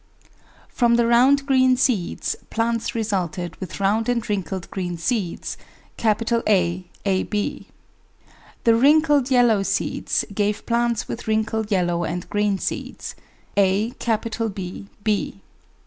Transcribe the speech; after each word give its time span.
From 0.67 0.95
the 0.95 1.05
round 1.05 1.45
green 1.45 1.77
seeds, 1.77 2.35
plants 2.49 2.95
resulted 2.95 3.55
with 3.57 3.79
round 3.79 4.09
and 4.09 4.27
wrinkled 4.27 4.67
green 4.71 4.97
seeds, 4.97 5.57
Aab. 5.99 7.65
The 8.63 8.75
wrinkled 8.75 9.29
yellow 9.29 9.61
seeds 9.61 10.25
gave 10.33 10.65
plants 10.65 11.07
with 11.07 11.27
wrinkled 11.27 11.69
yellow 11.69 12.03
and 12.03 12.27
green 12.31 12.57
seeds, 12.57 13.13
aBb. 13.55 15.35